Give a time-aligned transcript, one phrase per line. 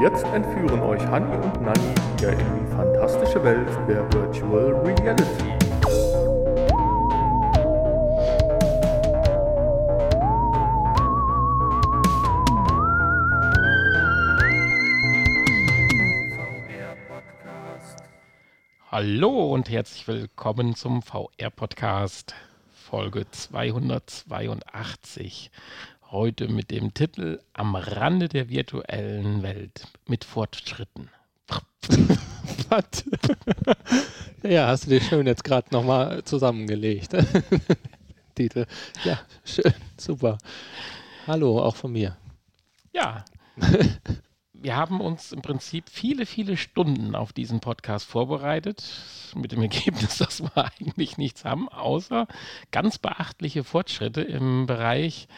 [0.00, 5.52] Jetzt entführen euch Hani und Nani wieder in die fantastische Welt der Virtual Reality.
[18.90, 22.34] Hallo und herzlich willkommen zum VR-Podcast
[22.72, 25.50] Folge 282.
[26.12, 31.08] Heute mit dem Titel Am Rande der virtuellen Welt mit Fortschritten.
[32.68, 33.04] Was?
[34.42, 37.14] ja, hast du dir schön jetzt gerade nochmal zusammengelegt.
[38.34, 38.66] Titel.
[39.04, 40.38] Ja, schön, super.
[41.28, 42.16] Hallo, auch von mir.
[42.92, 43.24] Ja.
[44.52, 48.82] Wir haben uns im Prinzip viele, viele Stunden auf diesen Podcast vorbereitet,
[49.36, 52.26] mit dem Ergebnis, dass wir eigentlich nichts haben, außer
[52.72, 55.28] ganz beachtliche Fortschritte im Bereich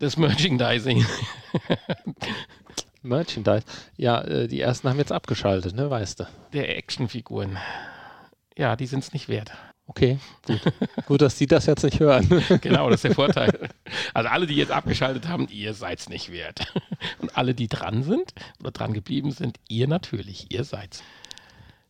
[0.00, 1.04] des Merchandising.
[3.02, 3.64] Merchandise.
[3.96, 6.24] Ja, äh, die ersten haben jetzt abgeschaltet, ne, weißt du.
[6.52, 7.58] Der Actionfiguren.
[8.56, 9.52] Ja, die sind es nicht wert.
[9.86, 10.60] Okay, gut.
[11.06, 12.28] gut, dass die das jetzt nicht hören.
[12.60, 13.70] genau, das ist der Vorteil.
[14.12, 16.70] Also alle, die jetzt abgeschaltet haben, ihr seid es nicht wert.
[17.20, 21.02] Und alle, die dran sind oder dran geblieben sind, ihr natürlich, ihr seid's.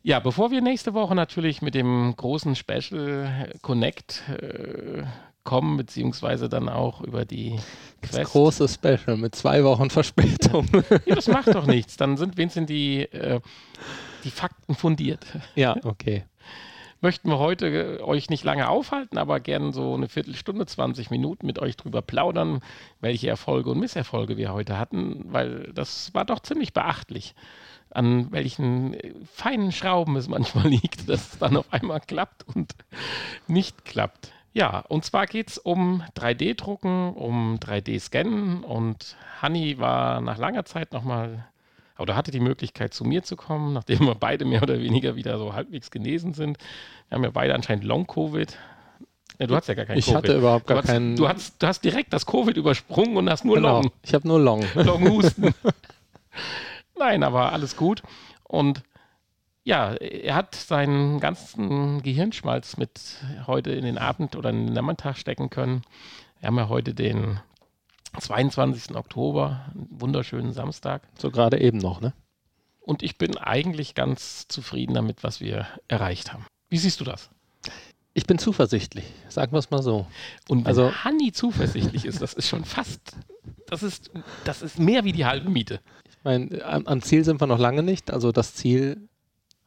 [0.04, 5.02] Ja, bevor wir nächste Woche natürlich mit dem großen Special Connect äh,
[5.48, 7.58] kommen, beziehungsweise dann auch über die
[8.02, 8.18] Quest.
[8.18, 10.66] Das große Special mit zwei Wochen Verspätung.
[11.06, 11.96] ja, das macht doch nichts.
[11.96, 13.40] Dann sind wenigstens die, äh,
[14.24, 15.24] die Fakten fundiert.
[15.54, 16.24] Ja, okay.
[17.00, 21.46] Möchten wir heute äh, euch nicht lange aufhalten, aber gerne so eine Viertelstunde, 20 Minuten
[21.46, 22.60] mit euch drüber plaudern,
[23.00, 27.34] welche Erfolge und Misserfolge wir heute hatten, weil das war doch ziemlich beachtlich
[27.90, 32.74] an welchen äh, feinen Schrauben es manchmal liegt, dass es dann auf einmal klappt und
[33.46, 34.30] nicht klappt.
[34.58, 40.92] Ja, und zwar geht es um 3D-Drucken, um 3D-Scannen und Hanni war nach langer Zeit
[40.92, 41.46] nochmal
[41.96, 45.38] oder hatte die Möglichkeit zu mir zu kommen, nachdem wir beide mehr oder weniger wieder
[45.38, 46.58] so halbwegs genesen sind.
[47.08, 48.58] Wir haben ja beide anscheinend Long-Covid.
[49.38, 50.24] Ja, du hast ja gar keinen ich Covid.
[50.24, 51.14] Ich hatte überhaupt gar du keinen.
[51.14, 53.82] Du hast, du hast direkt das Covid übersprungen und hast nur genau.
[53.82, 53.92] Long.
[54.02, 54.64] Ich habe nur Long.
[54.74, 55.54] Long-Husten.
[56.98, 58.02] Nein, aber alles gut.
[58.42, 58.82] Und
[59.68, 65.18] ja, er hat seinen ganzen Gehirnschmalz mit heute in den Abend oder in den Nachmittag
[65.18, 65.82] stecken können.
[66.40, 67.38] Wir haben ja heute den
[68.18, 68.96] 22.
[68.96, 71.02] Oktober, einen wunderschönen Samstag.
[71.18, 72.14] So gerade eben noch, ne?
[72.80, 76.46] Und ich bin eigentlich ganz zufrieden damit, was wir erreicht haben.
[76.70, 77.28] Wie siehst du das?
[78.14, 80.06] Ich bin zuversichtlich, sagen wir es mal so.
[80.48, 83.18] Und wenn also Hanni zuversichtlich ist, das ist schon fast,
[83.66, 84.10] das ist,
[84.44, 85.80] das ist mehr wie die halbe Miete.
[86.08, 88.10] Ich meine, am, am Ziel sind wir noch lange nicht.
[88.10, 89.07] Also das Ziel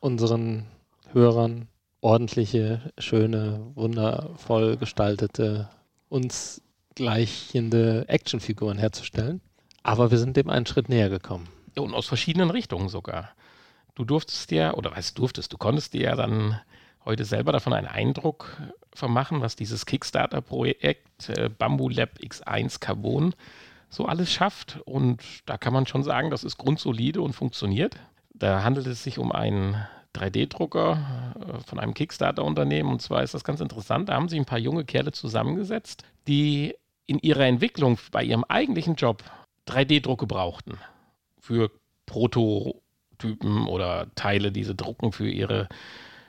[0.02, 0.66] unseren
[1.14, 1.68] Hörern
[2.02, 5.70] ordentliche, schöne, wundervoll gestaltete,
[6.10, 6.62] uns
[6.96, 9.40] gleichende Actionfiguren herzustellen.
[9.84, 11.48] Aber wir sind dem einen Schritt näher gekommen.
[11.78, 13.30] Und aus verschiedenen Richtungen sogar.
[13.96, 16.60] Du durftest ja, oder was durftest, du konntest dir ja dann
[17.06, 18.62] heute selber davon einen Eindruck
[18.94, 23.34] vermachen, was dieses Kickstarter-Projekt äh, Bamboo Lab X1 Carbon
[23.90, 24.80] so alles schafft.
[24.86, 27.96] Und da kann man schon sagen, das ist grundsolide und funktioniert.
[28.42, 29.76] Da handelt es sich um einen
[30.16, 32.90] 3D-Drucker äh, von einem Kickstarter-Unternehmen.
[32.90, 34.10] Und zwar ist das ganz interessant.
[34.10, 36.74] Da haben sich ein paar junge Kerle zusammengesetzt, die
[37.06, 39.24] in ihrer Entwicklung bei ihrem eigentlichen Job
[39.68, 40.80] 3D-Drucke brauchten.
[41.40, 41.70] Für
[42.08, 45.70] Prototypen oder Teile, die sie drucken für ihre,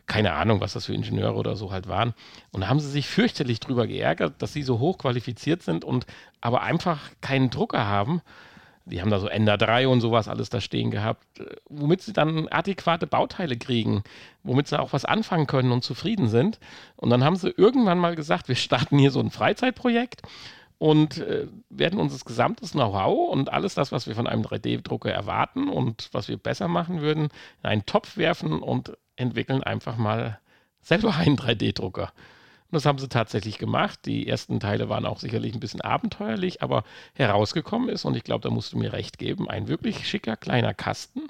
[0.05, 2.13] keine Ahnung, was das für Ingenieure oder so halt waren.
[2.51, 6.05] Und da haben sie sich fürchterlich drüber geärgert, dass sie so hoch qualifiziert sind und
[6.43, 8.21] aber einfach keinen Drucker haben
[8.85, 11.25] die haben da so Ender 3 und sowas alles da stehen gehabt,
[11.69, 14.03] womit sie dann adäquate Bauteile kriegen,
[14.43, 16.59] womit sie auch was anfangen können und zufrieden sind.
[16.97, 20.23] Und dann haben sie irgendwann mal gesagt, wir starten hier so ein Freizeitprojekt
[20.79, 25.69] und äh, werden unser gesamtes Know-how und alles das, was wir von einem 3D-Drucker erwarten
[25.69, 27.29] und was wir besser machen würden,
[27.63, 30.41] in einen Topf werfen und entwickeln einfach mal
[30.81, 32.13] selber einen 3D-Drucker.
[32.73, 34.07] Und das haben sie tatsächlich gemacht.
[34.07, 38.41] Die ersten Teile waren auch sicherlich ein bisschen abenteuerlich, aber herausgekommen ist, und ich glaube,
[38.41, 41.21] da musst du mir recht geben, ein wirklich schicker kleiner Kasten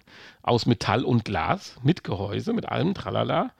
[0.42, 3.50] aus Metall und Glas mit Gehäuse, mit allem Tralala,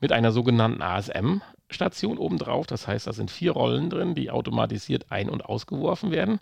[0.00, 2.66] mit einer sogenannten ASM-Station obendrauf.
[2.66, 6.38] Das heißt, da sind vier Rollen drin, die automatisiert ein- und ausgeworfen werden.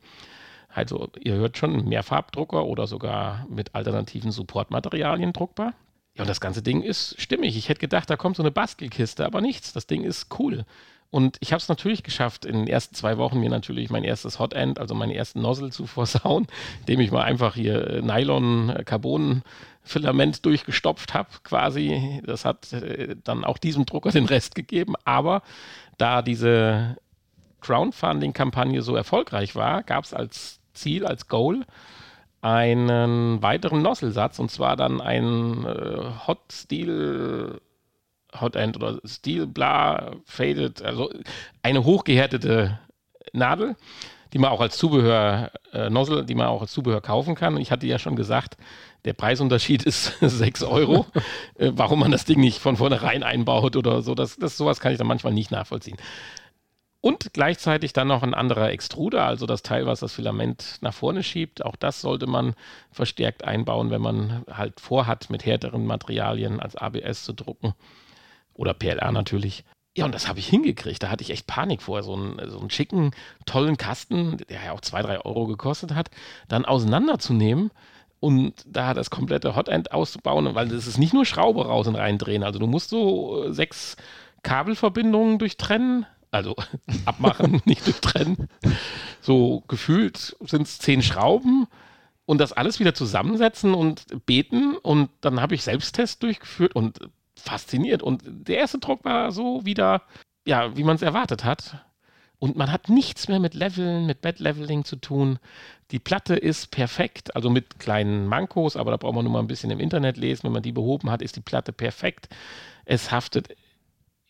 [0.68, 5.74] Also, ihr hört schon, Mehrfarbdrucker oder sogar mit alternativen Supportmaterialien druckbar.
[6.16, 7.56] Ja, und das ganze Ding ist stimmig.
[7.56, 9.72] Ich hätte gedacht, da kommt so eine Bastelkiste, aber nichts.
[9.72, 10.64] Das Ding ist cool.
[11.14, 14.40] Und ich habe es natürlich geschafft, in den ersten zwei Wochen mir natürlich mein erstes
[14.40, 16.48] Hotend, also meinen ersten Nozzle zu versauen,
[16.80, 22.20] indem ich mal einfach hier äh, Nylon-Carbon-Filament äh, durchgestopft habe, quasi.
[22.26, 24.94] Das hat äh, dann auch diesem Drucker den Rest gegeben.
[25.04, 25.42] Aber
[25.98, 26.96] da diese
[27.60, 31.64] Crowdfunding-Kampagne so erfolgreich war, gab es als Ziel, als Goal,
[32.42, 37.60] einen weiteren Nozzle-Satz und zwar dann ein äh, Hot Steel
[38.40, 41.10] Hot End oder Steel Bla Faded, also
[41.62, 42.78] eine hochgehärtete
[43.32, 43.76] Nadel,
[44.32, 47.56] die man auch als Zubehör, äh, Nozzle, die man auch als Zubehör kaufen kann.
[47.56, 48.56] Ich hatte ja schon gesagt,
[49.04, 51.06] der Preisunterschied ist 6 Euro.
[51.56, 54.92] äh, warum man das Ding nicht von vornherein einbaut oder so, das, das sowas kann
[54.92, 55.96] ich dann manchmal nicht nachvollziehen.
[57.04, 61.22] Und gleichzeitig dann noch ein anderer Extruder, also das Teil, was das Filament nach vorne
[61.22, 61.62] schiebt.
[61.62, 62.54] Auch das sollte man
[62.90, 67.74] verstärkt einbauen, wenn man halt vorhat, mit härteren Materialien als ABS zu drucken.
[68.54, 69.64] Oder PLR natürlich.
[69.96, 71.02] Ja, und das habe ich hingekriegt.
[71.02, 73.12] Da hatte ich echt Panik vor, so einen, so einen schicken,
[73.46, 76.10] tollen Kasten, der ja auch zwei, drei Euro gekostet hat,
[76.48, 77.70] dann auseinanderzunehmen
[78.24, 82.42] und da das komplette Hotend auszubauen, weil das ist nicht nur Schraube raus und reindrehen.
[82.42, 83.96] Also du musst so äh, sechs
[84.42, 86.56] Kabelverbindungen durchtrennen, also
[87.04, 88.48] abmachen, nicht durchtrennen.
[89.20, 91.66] So gefühlt sind es zehn Schrauben
[92.24, 94.76] und das alles wieder zusammensetzen und beten.
[94.78, 96.98] Und dann habe ich Selbsttest durchgeführt und
[97.44, 98.02] fasziniert.
[98.02, 100.02] Und der erste Druck war so wieder,
[100.46, 101.84] ja, wie man es erwartet hat.
[102.38, 105.38] Und man hat nichts mehr mit Leveln, mit Bed-Leveling zu tun.
[105.92, 109.46] Die Platte ist perfekt, also mit kleinen Mankos, aber da braucht man nur mal ein
[109.46, 110.44] bisschen im Internet lesen.
[110.44, 112.28] Wenn man die behoben hat, ist die Platte perfekt.
[112.84, 113.56] Es haftet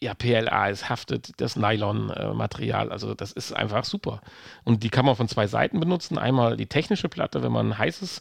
[0.01, 2.93] ja, PLA, es haftet das Nylon-Material.
[2.93, 4.21] Also das ist einfach super.
[4.63, 6.19] Und die kann man von zwei Seiten benutzen.
[6.19, 8.21] Einmal die technische Platte, wenn man heißes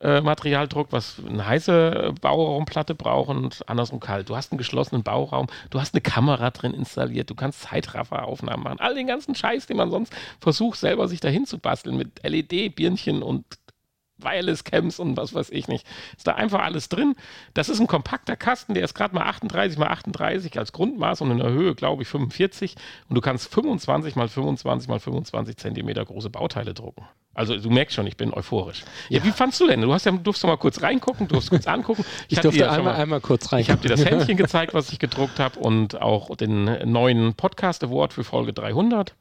[0.00, 4.28] äh, Material druckt, was eine heiße Bauraumplatte braucht und andersrum kalt.
[4.28, 8.80] Du hast einen geschlossenen Bauraum, du hast eine Kamera drin installiert, du kannst Zeitrafferaufnahmen machen.
[8.80, 13.22] All den ganzen Scheiß, den man sonst versucht, selber sich dahin zu basteln mit LED-Birnchen
[13.22, 13.44] und
[14.18, 15.86] Wireless Cams und was weiß ich nicht.
[16.16, 17.14] Ist da einfach alles drin.
[17.54, 21.30] Das ist ein kompakter Kasten, der ist gerade mal 38 mal 38 als Grundmaß und
[21.30, 22.76] in der Höhe, glaube ich, 45.
[23.08, 27.06] Und du kannst 25 mal 25 mal 25 Zentimeter große Bauteile drucken.
[27.36, 28.82] Also du merkst schon, ich bin euphorisch.
[29.10, 29.24] Ja, ja.
[29.24, 29.82] wie fandst du denn?
[29.82, 32.02] Du hast ja, durfst du mal kurz reingucken, du durfst kurz angucken.
[32.28, 33.60] Ich, ich durfte einmal, mal, einmal kurz reingucken.
[33.60, 37.84] Ich habe dir das Händchen gezeigt, was ich gedruckt habe und auch den neuen Podcast
[37.84, 39.14] Award für Folge 300.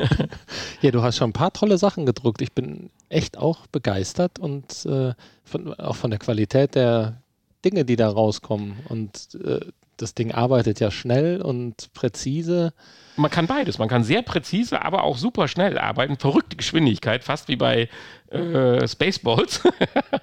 [0.82, 2.42] ja, du hast schon ein paar tolle Sachen gedruckt.
[2.42, 5.14] Ich bin echt auch begeistert und äh,
[5.44, 7.22] von, auch von der Qualität der
[7.64, 8.78] Dinge, die da rauskommen.
[8.88, 9.60] Und äh,
[9.96, 12.72] das Ding arbeitet ja schnell und präzise
[13.16, 13.78] man kann beides.
[13.78, 16.16] Man kann sehr präzise, aber auch super schnell arbeiten.
[16.16, 17.88] Verrückte Geschwindigkeit, fast wie bei
[18.38, 19.62] äh, Spaceballs.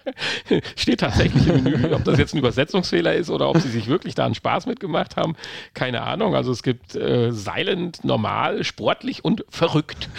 [0.75, 1.93] Steht tatsächlich im Menü.
[1.93, 5.17] Ob das jetzt ein Übersetzungsfehler ist oder ob sie sich wirklich da einen Spaß mitgemacht
[5.17, 5.35] haben,
[5.73, 6.35] keine Ahnung.
[6.35, 10.09] Also es gibt äh, silent, normal, sportlich und verrückt.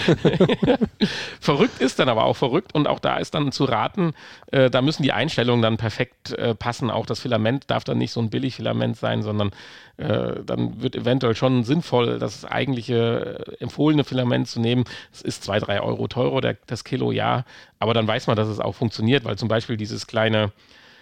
[1.40, 4.14] verrückt ist dann aber auch verrückt und auch da ist dann zu raten,
[4.50, 6.90] äh, da müssen die Einstellungen dann perfekt äh, passen.
[6.90, 9.50] Auch das Filament darf dann nicht so ein Billigfilament sein, sondern
[9.96, 14.84] äh, dann wird eventuell schon sinnvoll, das eigentliche äh, empfohlene Filament zu nehmen.
[15.12, 17.44] Es ist zwei, drei Euro teurer, der, das Kilo, ja,
[17.84, 20.52] aber dann weiß man, dass es auch funktioniert, weil zum Beispiel dieses kleine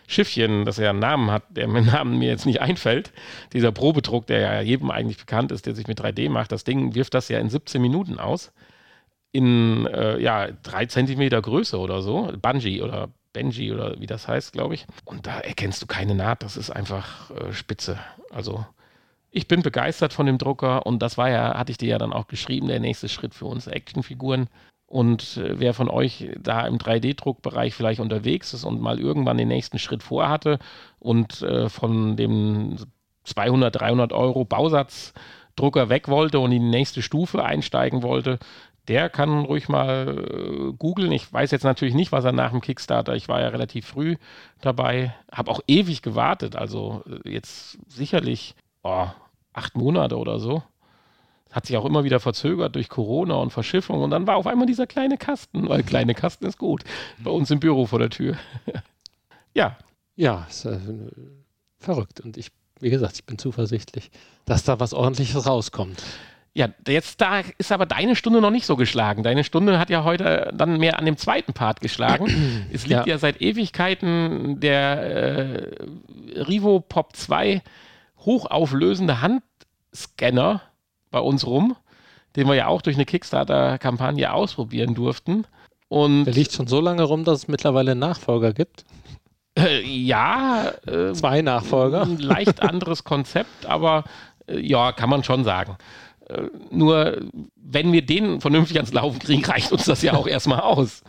[0.09, 3.13] Schiffchen, das ja einen Namen hat, der mit Namen mir jetzt nicht einfällt,
[3.53, 6.97] dieser Probedruck, der ja jedem eigentlich bekannt ist, der sich mit 3D macht, das Ding
[6.97, 8.51] wirft das ja in 17 Minuten aus.
[9.31, 12.33] In äh, ja, drei Zentimeter Größe oder so.
[12.43, 14.85] Bungee oder Benji oder wie das heißt, glaube ich.
[15.05, 17.97] Und da erkennst du keine Naht, das ist einfach äh, spitze.
[18.29, 18.67] Also
[19.31, 22.13] ich bin begeistert von dem Drucker und das war ja, hatte ich dir ja dann
[22.13, 24.49] auch geschrieben, der nächste Schritt für uns Actionfiguren.
[24.93, 29.49] Und äh, wer von euch da im 3D-Druckbereich vielleicht unterwegs ist und mal irgendwann den
[29.49, 30.59] nächsten Schritt vorhatte
[30.99, 32.77] und äh, von dem
[33.25, 38.39] 200, 300 Euro Bausatzdrucker weg wollte und in die nächste Stufe einsteigen wollte,
[38.87, 41.11] der kann ruhig mal äh, googeln.
[41.13, 44.17] Ich weiß jetzt natürlich nicht, was er nach dem Kickstarter, ich war ja relativ früh
[44.61, 49.07] dabei, habe auch ewig gewartet, also äh, jetzt sicherlich oh,
[49.55, 50.63] acht Monate oder so.
[51.53, 54.67] Hat sich auch immer wieder verzögert durch Corona und Verschiffung und dann war auf einmal
[54.67, 56.83] dieser kleine Kasten, weil kleine Kasten ist gut,
[57.23, 58.37] bei uns im Büro vor der Tür.
[59.55, 59.77] ja.
[60.17, 60.79] Ja, ist, äh,
[61.79, 62.49] verrückt und ich,
[62.81, 64.11] wie gesagt, ich bin zuversichtlich,
[64.45, 66.03] dass da was ordentliches rauskommt.
[66.55, 69.23] Ja, jetzt da ist aber deine Stunde noch nicht so geschlagen.
[69.23, 72.27] Deine Stunde hat ja heute dann mehr an dem zweiten Part geschlagen.
[72.73, 77.63] es liegt ja, ja seit Ewigkeiten der äh, Rivo Pop 2
[78.19, 80.61] hochauflösende Handscanner
[81.13, 81.77] bei uns rum,
[82.35, 85.47] den wir ja auch durch eine Kickstarter-Kampagne ausprobieren durften.
[85.89, 88.85] Und der liegt schon so lange rum, dass es mittlerweile einen Nachfolger gibt.
[89.57, 90.73] Äh, ja.
[90.87, 92.03] Äh, Zwei Nachfolger.
[92.03, 94.05] Ein leicht anderes Konzept, aber
[94.47, 95.77] äh, ja, kann man schon sagen.
[96.29, 97.21] Äh, nur
[97.57, 101.03] wenn wir den vernünftig ans Laufen kriegen, reicht uns das ja auch erstmal aus.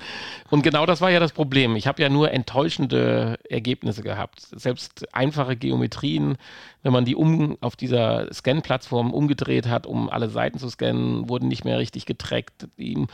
[0.49, 1.75] Und genau das war ja das Problem.
[1.75, 4.41] Ich habe ja nur enttäuschende Ergebnisse gehabt.
[4.41, 6.37] Selbst einfache Geometrien,
[6.83, 11.47] wenn man die um auf dieser Scan-Plattform umgedreht hat, um alle Seiten zu scannen, wurden
[11.47, 12.67] nicht mehr richtig getrackt.
[12.77, 13.07] Die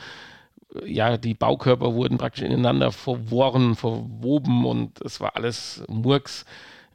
[0.85, 6.45] ja, die Baukörper wurden praktisch ineinander verworren, verwoben und es war alles Murks.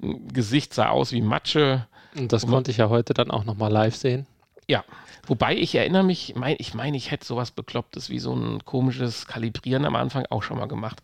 [0.03, 1.87] Ein Gesicht sah aus wie Matsche.
[2.17, 4.27] Und das konnte ich ja heute dann auch nochmal live sehen.
[4.67, 4.85] Ja,
[5.27, 9.27] wobei ich erinnere mich, mein, ich meine, ich hätte sowas Beklopptes wie so ein komisches
[9.27, 11.03] Kalibrieren am Anfang auch schon mal gemacht.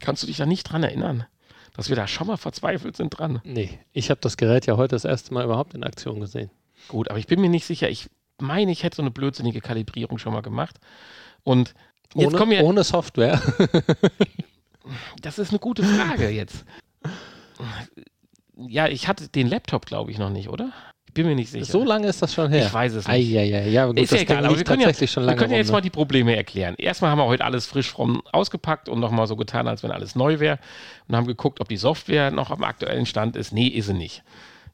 [0.00, 1.26] Kannst du dich da nicht dran erinnern,
[1.74, 3.40] dass wir da schon mal verzweifelt sind dran?
[3.44, 6.50] Nee, ich habe das Gerät ja heute das erste Mal überhaupt in Aktion gesehen.
[6.88, 7.88] Gut, aber ich bin mir nicht sicher.
[7.88, 10.78] Ich meine, ich hätte so eine blödsinnige Kalibrierung schon mal gemacht.
[11.42, 11.74] Und
[12.14, 12.64] jetzt ohne, kommen wir.
[12.64, 13.40] ohne Software.
[15.20, 16.64] Das ist eine gute Frage jetzt.
[18.56, 20.72] Ja, ich hatte den Laptop, glaube ich, noch nicht, oder?
[21.16, 21.64] Ich bin mir nicht sicher.
[21.64, 22.66] so lange ist das schon her.
[22.66, 23.38] Ich weiß es nicht.
[23.38, 23.68] ei, ei.
[23.70, 25.70] Ja, gut, ist ja egal, aber wir können, ja, tatsächlich schon wir können ja jetzt
[25.70, 25.82] mal ne?
[25.82, 26.74] die Probleme erklären.
[26.76, 30.14] Erstmal haben wir heute alles frisch vom ausgepackt und nochmal so getan, als wenn alles
[30.14, 30.58] neu wäre
[31.08, 33.52] und haben geguckt, ob die Software noch am aktuellen Stand ist.
[33.52, 34.22] Nee, ist sie nicht.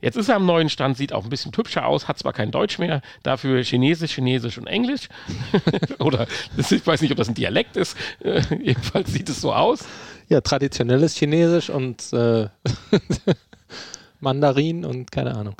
[0.01, 2.51] Jetzt ist er am neuen Stand, sieht auch ein bisschen hübscher aus, hat zwar kein
[2.51, 5.09] Deutsch mehr, dafür Chinesisch, Chinesisch und Englisch.
[6.01, 7.97] Oder ich weiß nicht, ob das ein Dialekt ist.
[8.19, 9.85] Äh, jedenfalls sieht es so aus.
[10.29, 12.49] Ja, traditionelles Chinesisch und äh,
[14.21, 15.55] Mandarin und keine Ahnung.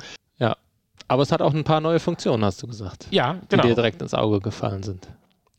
[1.07, 3.63] Aber es hat auch ein paar neue Funktionen, hast du gesagt, Ja, die genau.
[3.63, 5.07] dir direkt ins Auge gefallen sind.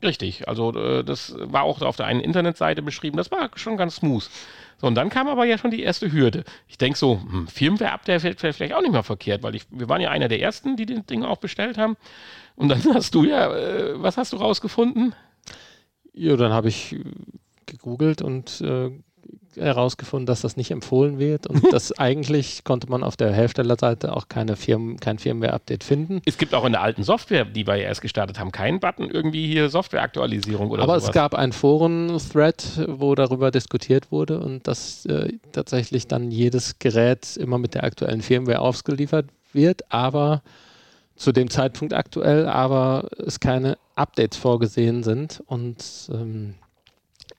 [0.03, 3.97] Richtig, also äh, das war auch auf der einen Internetseite beschrieben, das war schon ganz
[3.97, 4.29] smooth.
[4.77, 6.43] So, und dann kam aber ja schon die erste Hürde.
[6.67, 10.01] Ich denke so, hm, Firmware-Update wäre vielleicht auch nicht mal verkehrt, weil ich, wir waren
[10.01, 11.95] ja einer der ersten, die den Ding auch bestellt haben.
[12.55, 15.15] Und dann hast du ja, äh, was hast du rausgefunden?
[16.13, 16.95] Ja, dann habe ich
[17.65, 18.91] gegoogelt und äh,
[19.57, 24.27] herausgefunden, dass das nicht empfohlen wird und dass eigentlich konnte man auf der Herstellerseite auch
[24.27, 26.21] keine Firmen, kein Firmware-Update finden.
[26.25, 29.09] Es gibt auch in der alten Software, die wir ja erst gestartet haben, keinen Button
[29.09, 31.09] irgendwie hier Software-Aktualisierung oder Aber sowas.
[31.09, 37.37] es gab einen Foren-Thread, wo darüber diskutiert wurde und dass äh, tatsächlich dann jedes Gerät
[37.37, 40.41] immer mit der aktuellen Firmware ausgeliefert wird, aber
[41.15, 46.55] zu dem Zeitpunkt aktuell, aber es keine Updates vorgesehen sind und ähm,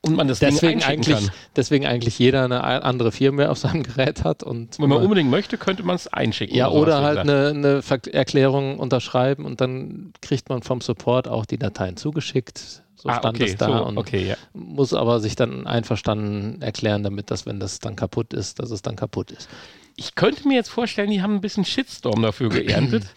[0.07, 1.31] und man das deswegen Ding eigentlich, kann.
[1.57, 5.59] deswegen eigentlich jeder eine andere Firmware auf seinem Gerät hat und Wenn man unbedingt möchte,
[5.59, 6.57] könnte man es einschicken.
[6.57, 7.83] ja, oder wie halt eine, eine
[8.13, 12.83] Erklärung unterschreiben und dann kriegt man vom Support auch die Dateien zugeschickt.
[12.97, 14.37] So ah, stand okay, es da so, und okay, ja.
[14.55, 18.81] muss aber sich dann einverstanden erklären, damit das, wenn das dann kaputt ist, dass es
[18.81, 19.49] dann kaputt ist.
[19.97, 23.05] Ich könnte mir jetzt vorstellen, die haben ein bisschen Shitstorm dafür geerntet.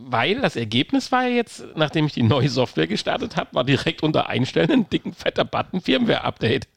[0.00, 4.02] Weil das Ergebnis war ja jetzt, nachdem ich die neue Software gestartet habe, war direkt
[4.02, 6.68] unter Einstellen ein dicken, fetter Button Firmware-Update.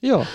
[0.00, 0.26] Ja,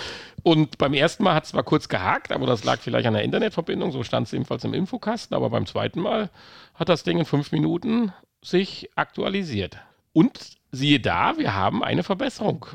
[0.42, 3.22] Und beim ersten Mal hat es zwar kurz gehakt, aber das lag vielleicht an der
[3.22, 6.28] Internetverbindung, so stand es ebenfalls im Infokasten, aber beim zweiten Mal
[6.74, 8.12] hat das Ding in fünf Minuten
[8.42, 9.78] sich aktualisiert.
[10.12, 10.38] Und
[10.70, 12.66] siehe da, wir haben eine Verbesserung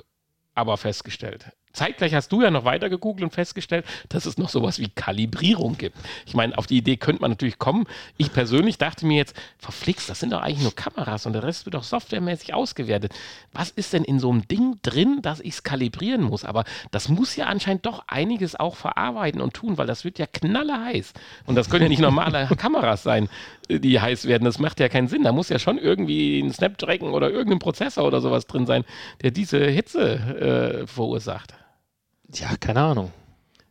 [0.56, 1.52] aber festgestellt.
[1.74, 5.78] Zeitgleich hast du ja noch weiter gegoogelt und festgestellt, dass es noch sowas wie Kalibrierung
[5.78, 5.96] gibt.
[6.26, 7.86] Ich meine, auf die Idee könnte man natürlich kommen.
[8.18, 11.66] Ich persönlich dachte mir jetzt, verflixt, das sind doch eigentlich nur Kameras und der Rest
[11.66, 13.14] wird doch softwaremäßig ausgewertet.
[13.54, 16.44] Was ist denn in so einem Ding drin, dass ich es kalibrieren muss?
[16.44, 20.26] Aber das muss ja anscheinend doch einiges auch verarbeiten und tun, weil das wird ja
[20.26, 21.14] knallerheiß.
[21.46, 23.30] Und das können ja nicht normale Kameras sein,
[23.70, 24.44] die heiß werden.
[24.44, 25.24] Das macht ja keinen Sinn.
[25.24, 28.86] Da muss ja schon irgendwie ein Snapdragon oder irgendein Prozessor oder sowas drin sein,
[29.22, 31.59] der diese Hitze äh, verursacht.
[32.34, 33.12] Ja, keine Ahnung.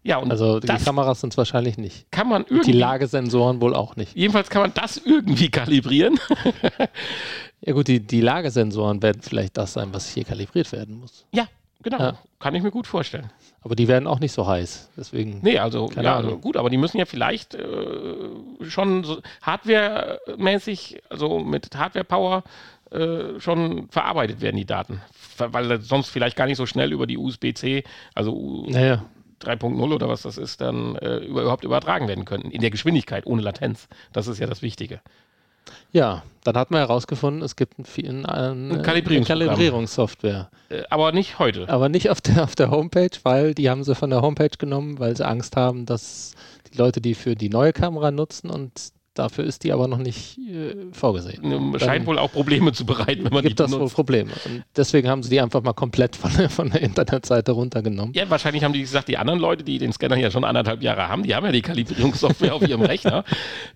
[0.05, 2.11] Ja, und Also die Kameras sind es wahrscheinlich nicht.
[2.11, 2.73] kann man Die irgendwie.
[2.73, 4.17] Lagesensoren wohl auch nicht.
[4.17, 6.19] Jedenfalls kann man das irgendwie kalibrieren.
[7.61, 11.27] Ja gut, die, die Lagesensoren werden vielleicht das sein, was hier kalibriert werden muss.
[11.33, 11.49] ja,
[11.83, 11.99] genau.
[11.99, 12.19] Ja.
[12.39, 13.33] Kann ich mir gut vorstellen.
[13.63, 14.91] Aber die werden auch nicht so heiß.
[14.97, 15.41] Deswegen.
[15.43, 16.31] Nee, also, Keine ja, Ahnung.
[16.31, 18.15] also gut, aber die müssen ja vielleicht äh,
[18.69, 22.45] schon so hardware-mäßig, also mit Hardware-Power,
[22.91, 25.01] äh, schon verarbeitet werden, die Daten.
[25.39, 29.05] Weil sonst vielleicht gar nicht so schnell über die USB-C, also U- Naja,
[29.43, 32.51] 3.0 oder was das ist, dann äh, über, überhaupt übertragen werden könnten.
[32.51, 33.89] In der Geschwindigkeit, ohne Latenz.
[34.13, 35.01] Das ist ja das Wichtige.
[35.93, 38.83] ja, dann hat man herausgefunden, es gibt ein, ein, ein.
[39.49, 40.51] Kalibrierungssoftware.
[40.71, 41.69] Äh, aber nicht heute.
[41.69, 44.99] Aber nicht auf der, auf der Homepage, weil die haben sie von der Homepage genommen,
[44.99, 46.33] weil sie Angst haben, dass
[46.73, 48.73] die Leute die für die neue Kamera nutzen und
[49.19, 51.79] dafür ist die aber noch nicht äh, vorgesehen.
[51.79, 53.89] Scheint wohl auch Probleme zu bereiten, wenn man die gibt das wohl.
[53.89, 54.31] Probleme.
[54.45, 58.15] Und deswegen haben sie die einfach mal komplett von der, von der Internetseite runtergenommen.
[58.15, 61.09] Ja, wahrscheinlich haben die gesagt, die anderen Leute, die den Scanner ja schon anderthalb Jahre
[61.09, 63.25] haben, die haben ja die Kalibrierungssoftware auf ihrem Rechner.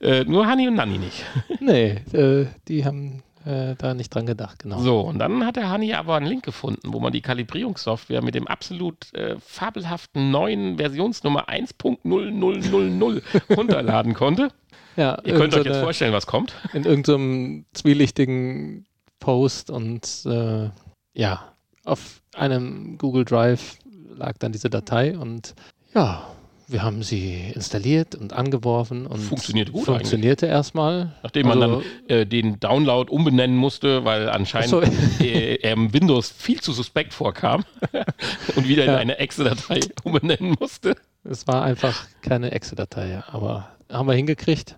[0.01, 1.25] Äh, nur Hani und Nanni nicht.
[1.61, 4.79] Nee, äh, die haben äh, da nicht dran gedacht, genau.
[4.79, 8.35] So, und dann hat der Hani aber einen Link gefunden, wo man die Kalibrierungssoftware mit
[8.35, 13.23] dem absolut äh, fabelhaften neuen Versionsnummer 1.0000
[13.57, 14.49] runterladen konnte.
[14.97, 16.53] Ja, Ihr könnt euch jetzt vorstellen, was kommt.
[16.73, 18.87] in irgendeinem zwielichtigen
[19.21, 20.69] Post und äh,
[21.15, 21.53] ja,
[21.85, 23.79] auf einem Google Drive
[24.15, 25.55] lag dann diese Datei und
[25.95, 26.27] ja,
[26.73, 31.13] wir haben sie installiert und angeworfen und Funktionierte gut funktionierte erstmal.
[31.23, 34.83] Nachdem man Also- dann äh, den Download umbenennen musste, weil anscheinend so.
[35.21, 37.65] äh, ähm, Windows viel zu suspekt vorkam
[38.57, 38.95] und wieder Ja.
[38.95, 40.97] in eine Exe-Datei umbenennen musste.
[41.25, 43.25] Es war einfach keine Exe-Datei, ja.
[43.31, 44.77] aber haben wir hingekriegt.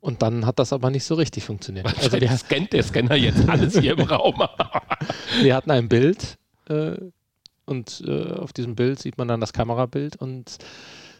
[0.00, 1.86] Und dann hat das aber nicht so richtig funktioniert.
[1.86, 4.40] Also wir, scannt der Scanner jetzt alles hier im Raum.
[5.42, 6.36] wir hatten ein Bild
[6.68, 6.92] äh,
[7.66, 10.56] und äh, auf diesem Bild sieht man dann das Kamerabild und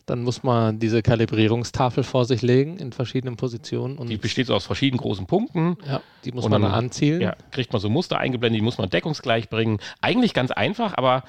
[0.07, 4.55] dann muss man diese Kalibrierungstafel vor sich legen in verschiedenen Positionen und Die besteht so
[4.55, 5.77] aus verschiedenen großen Punkten.
[5.85, 7.21] ja, die muss Und man dann- dann anzielen.
[7.21, 9.81] Ja, kriegt man so Muster eingeblendet, die muss man deckungsgleich bringen.
[10.01, 11.25] Eigentlich ganz einfach, aber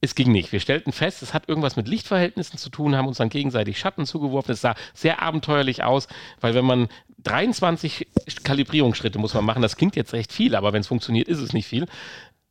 [0.00, 0.50] es ging nicht.
[0.50, 4.06] Wir stellten fest, es hat irgendwas mit Lichtverhältnissen zu tun, haben uns dann gegenseitig Schatten
[4.06, 4.52] zugeworfen.
[4.52, 6.08] Es sah sehr abenteuerlich aus,
[6.40, 6.88] weil wenn man
[7.24, 8.08] 23
[8.42, 11.52] Kalibrierungsschritte muss man machen, das klingt jetzt recht viel, aber wenn es funktioniert, ist es
[11.52, 11.86] nicht viel.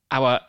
[0.10, 0.42] Aber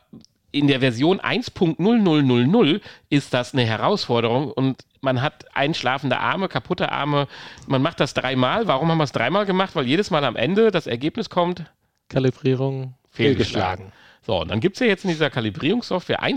[0.52, 2.80] in der Version 1.0000
[3.10, 7.26] ist das eine Herausforderung und man hat einschlafende Arme, kaputte Arme.
[7.66, 8.68] Man macht das dreimal.
[8.68, 9.74] Warum haben wir es dreimal gemacht?
[9.74, 11.64] Weil jedes Mal am Ende das Ergebnis kommt,
[12.08, 13.92] Kalibrierung fehlgeschlagen.
[14.24, 16.30] so, und dann gibt es ja jetzt in dieser Kalibrierungssoftware Und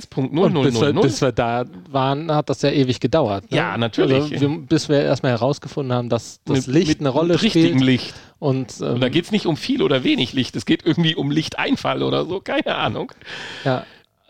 [0.64, 1.02] bis wir, 1.0000.
[1.02, 3.52] bis wir da waren, hat das ja ewig gedauert.
[3.52, 3.58] Ne?
[3.58, 4.32] Ja, natürlich.
[4.34, 7.74] Also wir, bis wir erstmal herausgefunden haben, dass das mit- Licht mit eine Rolle richtigem
[7.78, 7.84] spielt.
[7.84, 8.14] Licht.
[8.40, 11.16] Und, ähm, Und da geht es nicht um viel oder wenig Licht, es geht irgendwie
[11.16, 13.12] um Lichteinfall oder so, keine Ahnung.
[13.64, 13.86] ja,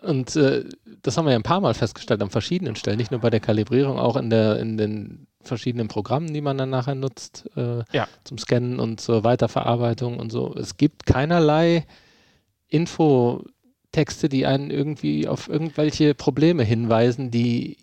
[0.06, 0.64] und äh,
[1.02, 3.40] das haben wir ja ein paar Mal festgestellt an verschiedenen Stellen, nicht nur bei der
[3.40, 8.08] Kalibrierung, auch in, der, in den verschiedenen Programmen, die man dann nachher nutzt, äh, Ja.
[8.24, 10.56] zum Scannen und zur Weiterverarbeitung und so.
[10.58, 11.86] Es gibt keinerlei
[12.68, 17.78] Infotexte, die einen irgendwie auf irgendwelche Probleme hinweisen, die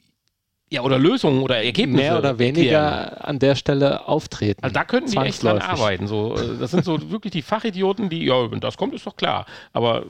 [0.71, 2.03] Ja, oder Lösungen oder Ergebnisse.
[2.03, 3.19] mehr oder weniger erklären.
[3.23, 4.63] an der Stelle auftreten.
[4.63, 6.07] Also da könnten die echt dran arbeiten.
[6.07, 9.17] So, äh, das sind so wirklich die Fachidioten, die, ja, wenn das kommt, ist doch
[9.17, 9.47] klar.
[9.73, 10.05] Aber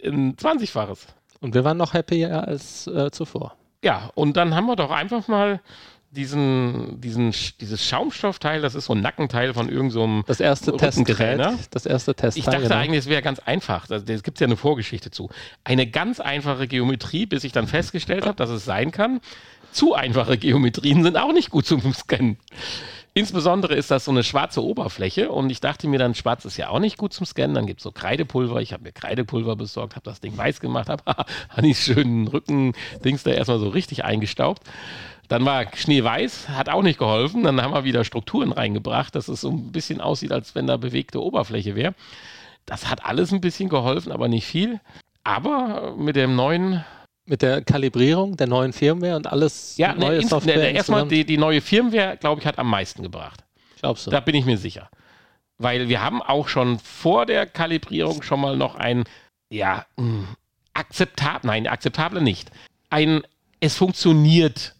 [0.04, 1.06] ein 20-faches.
[1.40, 3.54] Und wir waren noch happier als äh, zuvor.
[3.84, 5.60] Ja, und dann haben wir doch einfach mal
[6.10, 10.76] diesen, diesen, dieses Schaumstoffteil, das ist so ein Nackenteil von irgendeinem so Das erste.
[10.76, 11.40] Testgerät.
[11.70, 12.40] Das erste Testteil.
[12.40, 12.74] Ich dachte genau.
[12.74, 13.86] eigentlich, es wäre ganz einfach.
[13.86, 15.28] Da gibt es ja eine Vorgeschichte zu.
[15.64, 19.20] Eine ganz einfache Geometrie, bis ich dann festgestellt habe, dass es sein kann.
[19.72, 22.38] Zu einfache Geometrien sind auch nicht gut zum Scannen.
[23.12, 26.68] Insbesondere ist das so eine schwarze Oberfläche und ich dachte mir dann, schwarz ist ja
[26.68, 27.54] auch nicht gut zum Scannen.
[27.54, 28.60] Dann gibt es so Kreidepulver.
[28.60, 31.02] Ich habe mir Kreidepulver besorgt, habe das Ding weiß gemacht, habe
[31.48, 34.62] Hannis schönen Rücken-Dings da erstmal so richtig eingestaubt.
[35.28, 37.42] Dann war Schneeweiß, hat auch nicht geholfen.
[37.42, 40.76] Dann haben wir wieder Strukturen reingebracht, dass es so ein bisschen aussieht, als wenn da
[40.76, 41.94] bewegte Oberfläche wäre.
[42.64, 44.80] Das hat alles ein bisschen geholfen, aber nicht viel.
[45.24, 46.84] Aber mit dem neuen,
[47.28, 50.58] Mit der Kalibrierung der neuen Firmware und alles ja, neue ne, Software.
[50.58, 53.42] ne, erstmal die, die neue Firmware, glaube ich, hat am meisten gebracht.
[53.80, 54.12] Glaubst du?
[54.12, 54.88] Da bin ich mir sicher.
[55.58, 59.02] Weil wir haben auch schon vor der Kalibrierung schon mal noch ein,
[59.50, 60.24] ja, mh,
[60.74, 62.52] akzeptabel, nein, akzeptable nicht.
[62.90, 63.22] Ein,
[63.58, 64.75] es funktioniert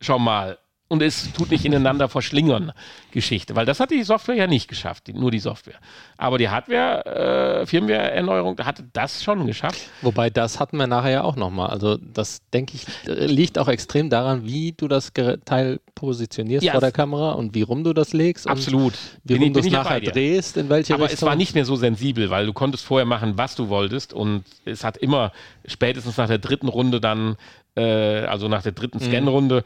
[0.00, 0.58] schon mal
[0.92, 2.72] und es tut nicht ineinander verschlingern
[3.12, 5.76] Geschichte, weil das hat die Software ja nicht geschafft, die, nur die Software.
[6.16, 9.80] Aber die Hardware, äh, Firmware-Erneuerung hatte das schon geschafft.
[10.02, 11.70] Wobei das hatten wir nachher ja auch nochmal.
[11.70, 15.12] Also das, denke ich, äh, liegt auch extrem daran, wie du das
[15.44, 18.48] Teil positionierst Ja, vor der Kamera und wie rum du das legst.
[18.48, 18.94] Absolut.
[19.22, 21.18] Wie Bin rum du es nachher drehst, in welche Aber Richtung.
[21.18, 24.42] es war nicht mehr so sensibel, weil du konntest vorher machen, was du wolltest und
[24.64, 25.30] es hat immer
[25.66, 27.36] spätestens nach der dritten Runde dann,
[27.76, 29.04] äh, also nach der dritten Mhm.
[29.04, 29.62] Scanrunde,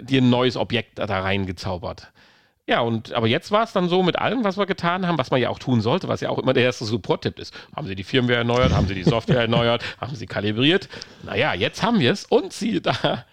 [0.00, 2.12] dir ein neues Objekt da reingezaubert.
[2.68, 5.30] Ja, und aber jetzt war es dann so mit allem, was wir getan haben, was
[5.30, 7.54] man ja auch tun sollte, was ja auch immer der erste Support-Tipp ist.
[7.76, 10.88] Haben Sie die Firmware erneuert, haben Sie die Software erneuert, haben Sie kalibriert?
[11.22, 13.24] Naja, jetzt haben wir es und Sie da.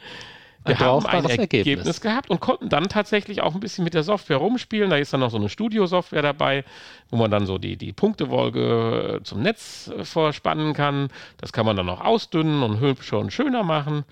[0.66, 1.68] Wir haben ein Ergebnis.
[1.68, 2.02] Ergebnis.
[2.02, 4.90] gehabt und konnten dann tatsächlich auch ein bisschen mit der Software rumspielen.
[4.90, 6.64] Da ist dann noch so eine Studio-Software dabei,
[7.10, 11.10] wo man dann so die, die Punktewolke zum Netz äh, vorspannen kann.
[11.38, 14.06] Das kann man dann noch ausdünnen und hübscher und schöner machen.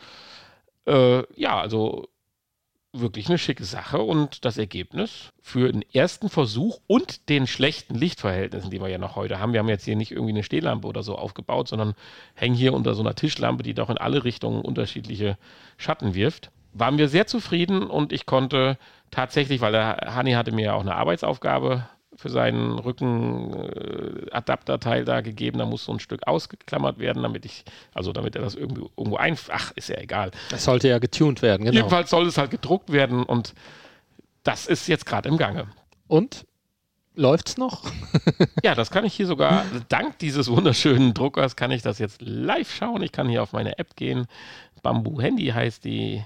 [0.86, 2.08] Äh, ja, also
[2.93, 8.69] wirklich eine schicke Sache und das Ergebnis für den ersten Versuch und den schlechten Lichtverhältnissen,
[8.69, 9.54] die wir ja noch heute haben.
[9.54, 11.93] Wir haben jetzt hier nicht irgendwie eine Stehlampe oder so aufgebaut, sondern
[12.36, 15.38] hängen hier unter so einer Tischlampe, die doch in alle Richtungen unterschiedliche
[15.77, 16.51] Schatten wirft.
[16.73, 18.77] Waren wir sehr zufrieden und ich konnte
[19.10, 25.19] tatsächlich, weil der Hani hatte mir ja auch eine Arbeitsaufgabe für seinen Rückenadapterteil äh, da
[25.21, 25.60] gegeben.
[25.60, 29.15] Da muss so ein Stück ausgeklammert werden, damit ich, also damit er das irgendwie irgendwo
[29.17, 30.32] ein, ach, ist ja egal.
[30.50, 31.76] Das sollte ja getuned werden, genau.
[31.76, 33.54] Jedenfalls soll es halt gedruckt werden und
[34.43, 35.67] das ist jetzt gerade im Gange.
[36.08, 36.45] Und?
[37.13, 37.91] Läuft's noch?
[38.63, 42.74] ja, das kann ich hier sogar, dank dieses wunderschönen Druckers, kann ich das jetzt live
[42.74, 43.04] schauen.
[43.04, 44.28] Ich kann hier auf meine App gehen.
[44.82, 46.24] Bamboo Handy heißt die.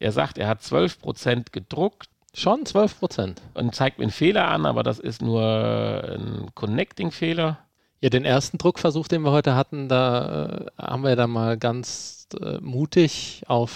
[0.00, 3.42] Er sagt, er hat 12% gedruckt Schon 12 Prozent.
[3.54, 7.58] Und zeigt mir einen Fehler an, aber das ist nur ein Connecting-Fehler.
[8.00, 12.26] Ja, den ersten Druckversuch, den wir heute hatten, da äh, haben wir da mal ganz
[12.40, 13.70] äh, mutig auf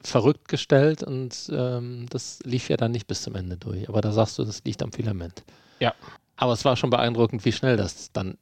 [0.00, 3.88] verrückt gestellt und ähm, das lief ja dann nicht bis zum Ende durch.
[3.88, 5.42] Aber da sagst du, das liegt am Filament.
[5.80, 5.92] Ja.
[6.36, 8.38] Aber es war schon beeindruckend, wie schnell das dann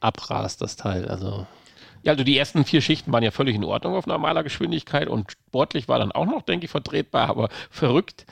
[0.00, 1.08] abrast, das Teil.
[1.08, 1.46] Also
[2.02, 5.32] ja, also die ersten vier Schichten waren ja völlig in Ordnung auf normaler Geschwindigkeit und
[5.32, 8.26] sportlich war dann auch noch, denke ich, vertretbar, aber verrückt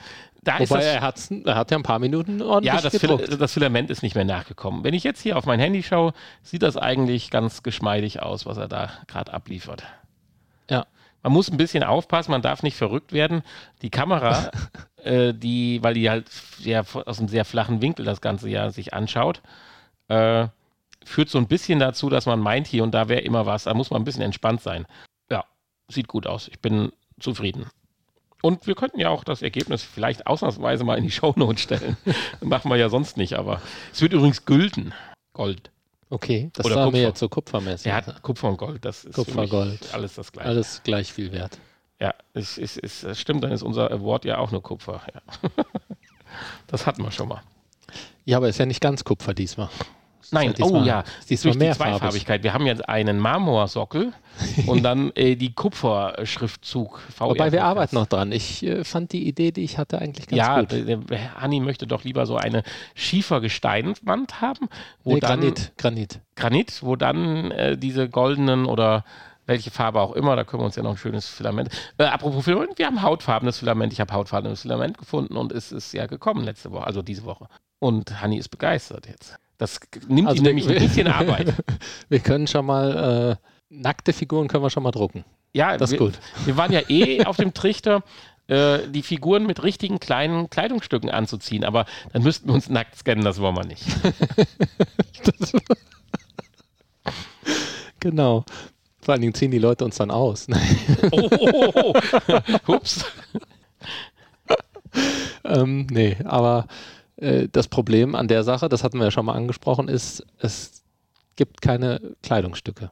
[0.47, 3.89] da Wobei er, er hat ja ein paar Minuten ordentlich Ja, das, Fil das, Filament
[3.89, 4.83] ist nicht mehr nachgekommen.
[4.83, 8.57] Wenn ich jetzt hier auf mein Handy schaue, sieht das eigentlich ganz geschmeidig aus, was
[8.57, 9.83] er da gerade abliefert.
[10.69, 10.85] Ja.
[11.23, 13.43] Man muss ein bisschen aufpassen, man darf nicht verrückt werden.
[13.81, 14.51] Die Kamera,
[15.03, 18.93] äh, die, weil die halt sehr, aus einem sehr flachen Winkel das Ganze ja sich
[18.93, 19.41] anschaut,
[20.07, 20.47] äh,
[21.03, 23.65] führt so ein bisschen dazu, dass man meint, hier und da wäre immer was.
[23.65, 24.85] Da muss man ein bisschen entspannt sein.
[25.29, 25.43] Ja,
[25.89, 26.47] sieht gut aus.
[26.47, 27.65] Ich bin zufrieden.
[28.41, 31.97] Und wir könnten ja auch das Ergebnis vielleicht ausnahmsweise mal in die Shownotes stellen.
[32.41, 34.93] Machen wir ja sonst nicht, aber es wird übrigens gülden.
[35.33, 35.71] Gold.
[36.09, 37.87] Okay, das Oder war mir jetzt so kupfermäßig.
[37.87, 39.41] Er hat Kupfer und Gold, das ist Kupfer,
[39.91, 40.49] alles das gleiche.
[40.49, 41.59] Alles gleich viel wert.
[41.99, 45.01] Ja, es, es, es, es stimmt, dann ist unser Award ja auch nur Kupfer.
[45.13, 45.21] Ja.
[46.67, 47.41] das hatten wir schon mal.
[48.23, 49.69] Ja, aber ist ja nicht ganz Kupfer diesmal.
[50.31, 52.43] Nein, ja oh ja, diesmal durch die Zweifarbigkeit.
[52.43, 54.13] Wir haben jetzt einen Marmorsockel
[54.67, 57.01] und dann äh, die Kupferschriftzug.
[57.17, 58.31] Wobei wir arbeiten noch dran.
[58.31, 60.71] Ich äh, fand die Idee, die ich hatte, eigentlich ganz ja, gut.
[60.73, 62.63] Ja, der Hanni möchte doch lieber so eine
[62.95, 64.67] Schiefergesteinwand haben.
[65.03, 66.19] Wo nee, dann, Granit, Granit.
[66.35, 69.03] Granit, wo dann äh, diese goldenen oder
[69.47, 71.69] welche Farbe auch immer, da können wir uns ja noch ein schönes Filament.
[71.97, 73.93] Äh, apropos Filament, wir haben hautfarbenes Filament.
[73.93, 77.47] Ich habe hautfarbenes Filament gefunden und es ist ja gekommen letzte Woche, also diese Woche.
[77.79, 79.37] Und Hanni ist begeistert jetzt.
[79.57, 81.53] Das nimmt also nämlich ein bisschen Arbeit.
[82.09, 85.25] wir können schon mal, äh, nackte Figuren können wir schon mal drucken.
[85.53, 86.19] Ja, das ist wir, gut.
[86.45, 88.03] Wir waren ja eh auf dem Trichter,
[88.47, 93.23] äh, die Figuren mit richtigen kleinen Kleidungsstücken anzuziehen, aber dann müssten wir uns nackt scannen,
[93.23, 93.83] das wollen wir nicht.
[97.99, 98.45] genau.
[99.01, 100.47] Vor allen Dingen ziehen die Leute uns dann aus.
[101.11, 101.93] oh, oh, oh,
[102.67, 102.73] oh.
[102.73, 103.05] Ups.
[105.43, 106.67] ähm, nee, aber
[107.17, 110.83] äh, das Problem an der Sache, das hatten wir ja schon mal angesprochen, ist, es
[111.35, 112.91] gibt keine Kleidungsstücke.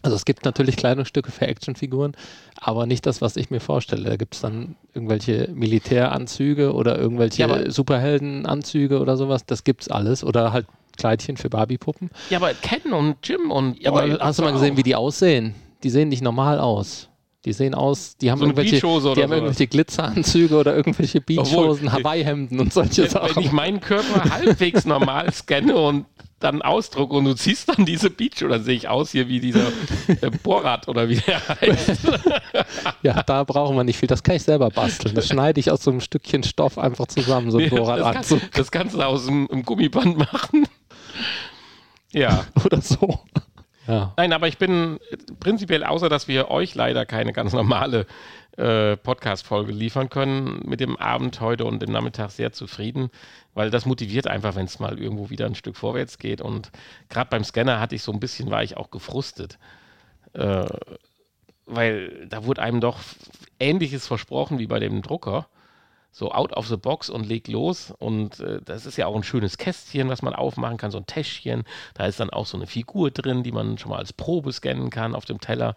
[0.00, 2.16] Also es gibt natürlich Kleidungsstücke für Actionfiguren,
[2.56, 4.08] aber nicht das, was ich mir vorstelle.
[4.08, 9.46] Da gibt es dann irgendwelche Militäranzüge oder irgendwelche ja, Superheldenanzüge oder sowas.
[9.46, 10.24] Das gibt's alles.
[10.24, 10.66] Oder halt
[10.96, 12.10] Kleidchen für Barbie-Puppen.
[12.30, 13.80] Ja, aber Ken und Jim und.
[13.80, 15.54] Ja, aber hast du mal gesehen, wie die aussehen?
[15.84, 17.08] Die sehen nicht normal aus.
[17.44, 22.60] Die sehen aus, die haben so irgendwelche, die haben irgendwelche Glitzeranzüge oder irgendwelche Beachhosen, Hawaii-Hemden
[22.60, 23.36] und solche wenn, Sachen.
[23.36, 26.06] Wenn ich meinen Körper halbwegs normal scanne und
[26.38, 29.68] dann ausdrucke und du ziehst dann diese Beach oder sehe ich aus hier wie dieser
[30.06, 32.02] äh, Borat oder wie der heißt.
[33.02, 34.08] ja, da brauchen wir nicht viel.
[34.08, 35.14] Das kann ich selber basteln.
[35.14, 38.40] Das schneide ich aus so einem Stückchen Stoff einfach zusammen, so ein nee, Borat-Anzug.
[38.40, 40.66] Das, das, kannst du aus einem Gummiband machen.
[42.12, 42.44] Ja.
[42.64, 43.20] Oder so.
[43.92, 44.14] Ja.
[44.16, 44.98] Nein, aber ich bin
[45.38, 48.06] prinzipiell, außer dass wir euch leider keine ganz normale
[48.56, 53.10] äh, Podcast-Folge liefern können, mit dem Abend heute und dem Nachmittag sehr zufrieden,
[53.52, 56.40] weil das motiviert einfach, wenn es mal irgendwo wieder ein Stück vorwärts geht.
[56.40, 56.70] Und
[57.10, 59.58] gerade beim Scanner hatte ich so ein bisschen, war ich auch gefrustet.
[60.32, 60.64] Äh,
[61.66, 62.98] weil da wurde einem doch
[63.60, 65.48] Ähnliches versprochen wie bei dem Drucker
[66.14, 67.92] so out of the box und leg los.
[67.98, 71.06] Und äh, das ist ja auch ein schönes Kästchen, was man aufmachen kann, so ein
[71.06, 71.64] Täschchen.
[71.94, 74.90] Da ist dann auch so eine Figur drin, die man schon mal als Probe scannen
[74.90, 75.74] kann auf dem Teller.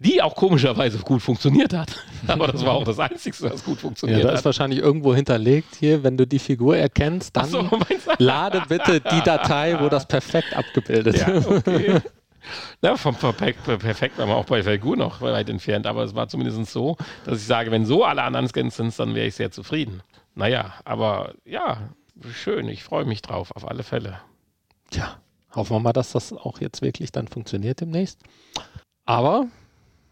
[0.00, 1.88] die auch komischerweise gut funktioniert hat.
[2.28, 4.38] Aber das war auch das Einzige, was gut funktioniert Ja, da hat.
[4.38, 7.68] ist wahrscheinlich irgendwo hinterlegt hier, wenn du die Figur erkennst, dann so,
[8.18, 11.48] lade bitte die Datei, wo das perfekt abgebildet Ja, ist.
[11.48, 12.00] okay.
[12.82, 16.28] Na, vom perfekt, perfekt waren wir auch bei Figur noch weit entfernt, aber es war
[16.28, 19.50] zumindest so, dass ich sage, wenn so alle anderen Scans sind, dann wäre ich sehr
[19.50, 20.02] zufrieden.
[20.34, 21.90] Naja, aber ja,
[22.32, 24.20] schön, ich freue mich drauf, auf alle Fälle.
[24.90, 25.18] Tja,
[25.54, 28.20] hoffen wir mal, dass das auch jetzt wirklich dann funktioniert demnächst.
[29.04, 29.46] Aber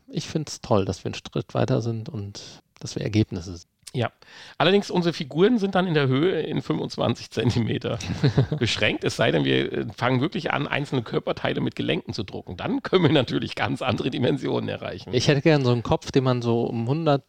[0.08, 3.75] ich finde es toll, dass wir einen Schritt weiter sind und dass wir Ergebnisse sehen.
[3.96, 4.12] Ja,
[4.58, 7.98] allerdings unsere Figuren sind dann in der Höhe in 25 Zentimeter
[8.58, 12.58] beschränkt, es sei denn, wir äh, fangen wirklich an, einzelne Körperteile mit Gelenken zu drucken.
[12.58, 15.14] Dann können wir natürlich ganz andere Dimensionen erreichen.
[15.14, 17.22] Ich hätte gern so einen Kopf, den man so um 100,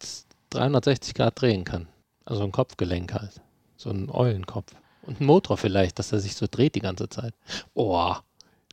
[0.50, 1.88] 360 Grad drehen kann.
[2.26, 3.40] Also ein Kopfgelenk halt.
[3.76, 4.72] So ein Eulenkopf.
[5.02, 7.32] Und ein Motor vielleicht, dass er sich so dreht die ganze Zeit.
[7.72, 8.14] Oh,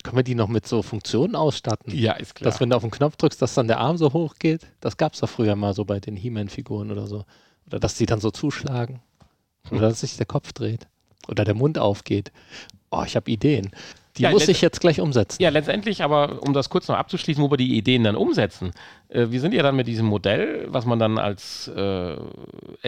[0.03, 1.95] können wir die noch mit so Funktionen ausstatten?
[1.95, 2.51] ja, ist klar.
[2.51, 4.67] Dass wenn du auf den Knopf drückst, dass dann der Arm so hoch geht.
[4.81, 7.23] Das gab es doch früher mal so bei den He-Man-Figuren oder so.
[7.67, 9.01] Oder dass die dann so zuschlagen.
[9.71, 10.87] Oder dass sich der Kopf dreht.
[11.27, 12.31] Oder der Mund aufgeht.
[12.91, 13.71] Oh, ich habe Ideen.
[14.17, 15.41] Die Ja, muss ich jetzt gleich umsetzen.
[15.41, 18.71] Ja, letztendlich, aber um das kurz noch abzuschließen, wo wir die Ideen dann umsetzen.
[19.09, 22.15] Äh, wir sind ja dann mit diesem Modell, was man dann als äh,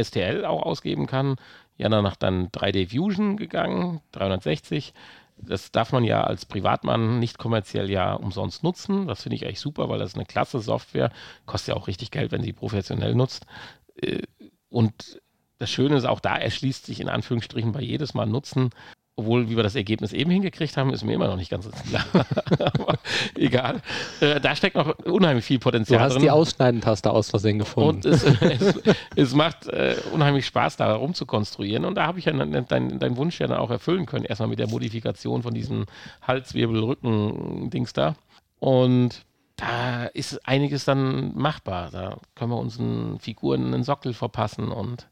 [0.01, 1.35] STL auch ausgeben kann,
[1.77, 4.93] ja dann nach dann 3D Fusion gegangen, 360.
[5.39, 9.07] Das darf man ja als Privatmann nicht kommerziell ja umsonst nutzen.
[9.07, 11.11] Das finde ich eigentlich super, weil das ist eine klasse Software.
[11.45, 13.45] Kostet ja auch richtig Geld, wenn sie professionell nutzt.
[14.01, 14.21] Äh,
[14.69, 15.21] und
[15.59, 18.69] das Schöne ist, auch da erschließt sich in Anführungsstrichen bei jedes Mal Nutzen
[19.19, 21.71] obwohl, wie wir das Ergebnis eben hingekriegt haben, ist mir immer noch nicht ganz so
[21.71, 22.05] klar.
[22.59, 22.99] Aber
[23.35, 23.81] egal.
[24.21, 26.21] Äh, da steckt noch unheimlich viel Du Potenzial hast drin.
[26.21, 27.95] die Ausschneidentaste aus Versehen gefunden.
[27.95, 28.79] und es, es,
[29.15, 31.83] es macht äh, unheimlich Spaß, da rumzukonstruieren.
[31.83, 34.23] Und da habe ich ja deinen dein, dein Wunsch ja dann auch erfüllen können.
[34.23, 35.85] Erstmal mit der Modifikation von diesem
[36.21, 38.15] Halswirbel-Rücken-Dings da.
[38.59, 39.25] Und
[39.57, 41.89] da ist einiges dann machbar.
[41.91, 45.07] Da können wir unseren Figuren einen Sockel verpassen und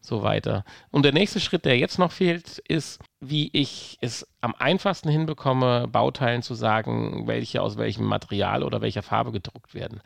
[0.00, 0.64] so weiter.
[0.90, 5.86] Und der nächste Schritt, der jetzt noch fehlt, ist, wie ich es am einfachsten hinbekomme,
[5.86, 10.00] Bauteilen zu sagen, welche aus welchem Material oder welcher Farbe gedruckt werden.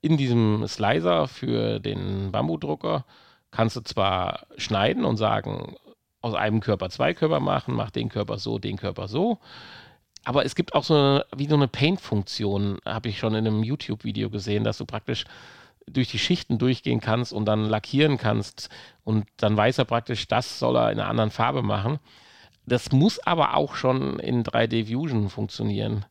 [0.00, 3.04] In diesem Slicer für den Bambudrucker
[3.50, 5.76] kannst du zwar schneiden und sagen,
[6.22, 9.38] aus einem Körper zwei Körper machen, mach den Körper so, den Körper so.
[10.24, 13.62] Aber es gibt auch so eine, wie so eine Paint-Funktion, habe ich schon in einem
[13.62, 15.24] YouTube-Video gesehen, dass du praktisch
[15.86, 18.70] durch die Schichten durchgehen kannst und dann lackieren kannst
[19.04, 21.98] und dann weiß er praktisch, das soll er in einer anderen Farbe machen.
[22.66, 26.06] Das muss aber auch schon in 3D Fusion funktionieren.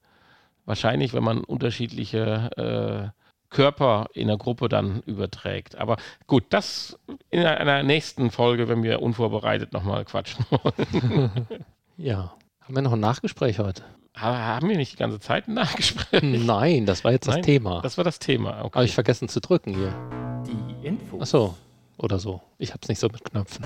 [0.66, 5.78] Wahrscheinlich, wenn man unterschiedliche äh, Körper in der Gruppe dann überträgt.
[5.78, 5.98] Aber
[6.28, 7.00] gut, das
[7.30, 11.48] in einer nächsten Folge, wenn wir unvorbereitet nochmal quatschen wollen.
[11.98, 12.34] ja.
[12.64, 13.84] Haben wir noch ein Nachgespräch heute?
[14.16, 16.22] Ha- Haben wir nicht die ganze Zeit ein Nachgespräch?
[16.46, 17.82] Nein, das war jetzt das Nein, Thema.
[17.82, 18.64] Das war das Thema.
[18.64, 18.76] Okay.
[18.76, 19.94] Habe ich vergessen zu drücken hier.
[20.46, 21.20] Die Infos.
[21.22, 21.56] Ach so.
[21.98, 22.42] Oder so.
[22.58, 23.64] Ich habe es nicht so mit Knöpfen.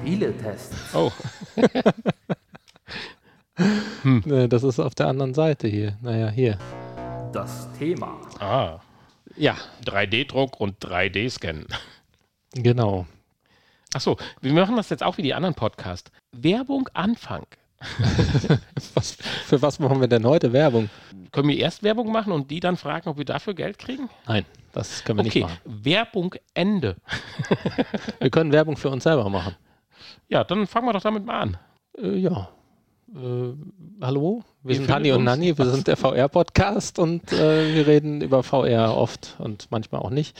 [0.00, 0.94] Spieletests.
[0.94, 1.10] Oh,
[4.04, 5.96] Nee, das ist auf der anderen Seite hier.
[6.00, 6.58] Naja, hier.
[7.32, 8.16] Das Thema.
[8.40, 8.80] ah.
[9.36, 11.64] Ja, 3D-Druck und 3D-Scan.
[12.54, 13.06] genau.
[13.94, 16.10] Achso, wir machen das jetzt auch wie die anderen Podcasts.
[16.32, 17.46] Werbung Anfang.
[18.94, 19.12] Was,
[19.46, 20.88] für was machen wir denn heute Werbung?
[21.32, 24.08] Können wir erst Werbung machen und die dann fragen, ob wir dafür Geld kriegen?
[24.26, 25.84] Nein, das können wir Okay, nicht machen.
[25.84, 26.96] Werbung Ende.
[28.20, 29.56] Wir können Werbung für uns selber machen.
[30.28, 31.56] Ja, dann fangen wir doch damit mal an.
[31.98, 32.48] Äh, ja.
[33.14, 33.52] Äh,
[34.00, 38.22] hallo, wir Ihr sind Hanni und Nanni, wir sind der VR-Podcast und äh, wir reden
[38.22, 40.38] über VR oft und manchmal auch nicht.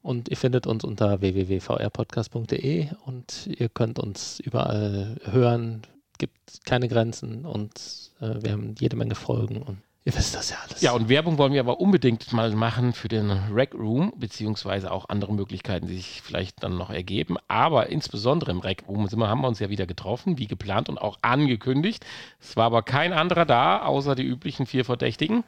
[0.00, 5.82] Und ihr findet uns unter www.vrpodcast.de und ihr könnt uns überall hören.
[6.18, 7.72] Gibt keine Grenzen und
[8.20, 10.80] äh, wir haben jede Menge Folgen und ihr wisst das ja alles.
[10.80, 15.08] Ja, und Werbung wollen wir aber unbedingt mal machen für den Rec Room, beziehungsweise auch
[15.08, 17.36] andere Möglichkeiten, die sich vielleicht dann noch ergeben.
[17.48, 20.88] Aber insbesondere im Rec Room sind wir, haben wir uns ja wieder getroffen, wie geplant
[20.88, 22.06] und auch angekündigt.
[22.40, 25.44] Es war aber kein anderer da, außer die üblichen vier Verdächtigen.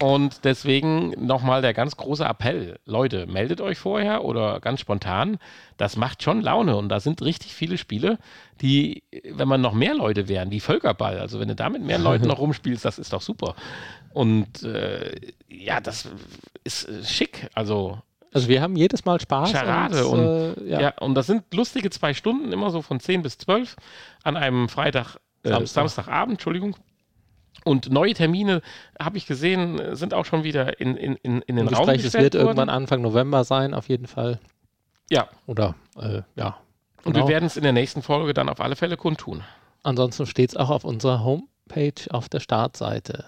[0.00, 2.78] Und deswegen nochmal der ganz große Appell.
[2.84, 5.38] Leute, meldet euch vorher oder ganz spontan.
[5.76, 8.18] Das macht schon Laune und da sind richtig viele Spiele,
[8.60, 11.98] die, wenn man noch mehr Leute wären, wie Völkerball, also wenn du da mit mehr
[11.98, 13.56] Leuten noch rumspielst, das ist doch super.
[14.14, 15.14] Und äh,
[15.48, 16.08] ja, das
[16.64, 17.48] ist äh, schick.
[17.54, 17.98] Also
[18.32, 19.50] Also wir haben jedes Mal Spaß.
[19.50, 20.80] Scharade und, und- äh, ja.
[20.80, 20.94] ja.
[21.00, 23.74] und das sind lustige zwei Stunden, immer so von 10 bis 12
[24.22, 25.82] an einem Freitag, äh, Samstag.
[25.88, 26.76] Samstagabend, Entschuldigung.
[27.68, 28.62] Und neue Termine,
[28.98, 31.98] habe ich gesehen, sind auch schon wieder in, in, in, in den Ein Raum Gespräch,
[31.98, 32.70] es gestellt wird irgendwann worden.
[32.70, 34.40] Anfang November sein, auf jeden Fall.
[35.10, 36.56] Ja, Oder äh, ja.
[37.04, 37.26] und genau.
[37.26, 39.42] wir werden es in der nächsten Folge dann auf alle Fälle kundtun.
[39.82, 43.24] Ansonsten steht es auch auf unserer Homepage auf der Startseite.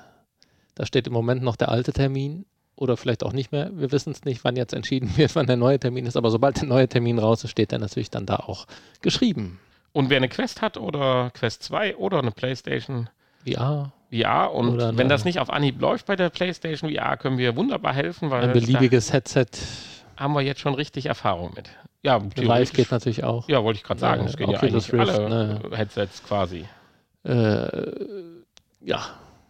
[0.74, 3.70] Da steht im Moment noch der alte Termin oder vielleicht auch nicht mehr.
[3.74, 6.16] Wir wissen es nicht, wann jetzt entschieden wird, wann der neue Termin ist.
[6.16, 8.66] Aber sobald der neue Termin raus ist, steht er natürlich dann da auch
[9.02, 9.60] geschrieben.
[9.92, 13.10] Und wer eine Quest hat oder Quest 2 oder eine PlayStation
[13.46, 13.92] VR.
[14.12, 17.56] VR und Oder wenn das nicht auf Anhieb läuft bei der PlayStation VR, können wir
[17.56, 19.46] wunderbar helfen, weil Ein beliebiges Headset.
[20.16, 21.70] haben wir jetzt schon richtig Erfahrung mit.
[22.02, 23.48] Ja, theoretisch- geht natürlich auch.
[23.48, 24.22] Ja, wollte ich gerade sagen.
[24.22, 25.60] Äh, Es gehen ja eigentlich Rift, alle ne.
[25.70, 26.64] äh, Headsets quasi.
[27.24, 27.68] Äh,
[28.80, 29.00] ja,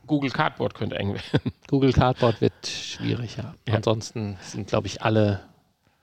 [0.06, 1.52] Google Cardboard könnte eng werden.
[1.68, 3.54] Google Cardboard wird schwierig, ja.
[3.68, 3.74] Ja.
[3.76, 5.40] Ansonsten sind, glaube ich, alle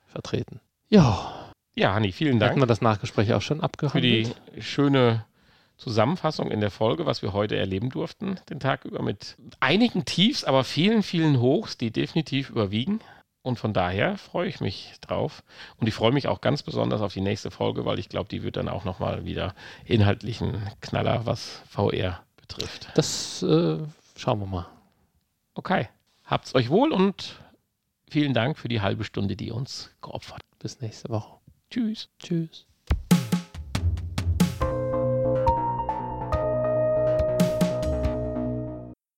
[0.07, 0.61] vertreten.
[0.89, 1.33] Ja,
[1.75, 4.35] Ja, Hanni, vielen hatten Dank wir das Nachgespräch auch schon für abgehandelt.
[4.55, 5.25] die schöne
[5.77, 10.43] Zusammenfassung in der Folge, was wir heute erleben durften, den Tag über mit einigen Tiefs,
[10.43, 12.99] aber vielen, vielen Hochs, die definitiv überwiegen.
[13.43, 15.41] Und von daher freue ich mich drauf.
[15.77, 18.43] Und ich freue mich auch ganz besonders auf die nächste Folge, weil ich glaube, die
[18.43, 22.89] wird dann auch nochmal wieder inhaltlichen Knaller, was VR betrifft.
[22.95, 23.77] Das äh,
[24.17, 24.67] schauen wir mal.
[25.53, 25.87] Okay.
[26.25, 27.39] Habt's euch wohl und
[28.09, 30.41] vielen Dank für die halbe Stunde, die ihr uns geopfert.
[30.59, 31.37] Bis nächste Woche.
[31.69, 32.09] Tschüss.
[32.19, 32.66] Tschüss.